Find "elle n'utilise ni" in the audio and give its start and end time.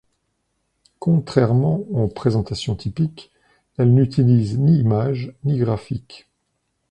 3.77-4.79